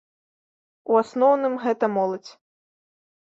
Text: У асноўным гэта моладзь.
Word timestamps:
У 0.93 0.97
асноўным 1.01 1.53
гэта 1.65 1.85
моладзь. 1.97 2.31